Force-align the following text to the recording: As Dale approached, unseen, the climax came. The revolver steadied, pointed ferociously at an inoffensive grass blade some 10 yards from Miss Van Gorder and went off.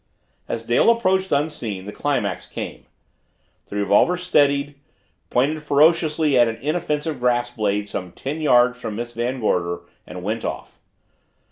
As 0.47 0.63
Dale 0.63 0.89
approached, 0.89 1.31
unseen, 1.31 1.85
the 1.85 1.91
climax 1.91 2.47
came. 2.47 2.87
The 3.67 3.75
revolver 3.75 4.17
steadied, 4.17 4.73
pointed 5.29 5.61
ferociously 5.61 6.39
at 6.39 6.47
an 6.47 6.55
inoffensive 6.55 7.19
grass 7.19 7.55
blade 7.55 7.87
some 7.87 8.11
10 8.11 8.41
yards 8.41 8.81
from 8.81 8.95
Miss 8.95 9.13
Van 9.13 9.39
Gorder 9.39 9.81
and 10.07 10.23
went 10.23 10.43
off. 10.43 10.79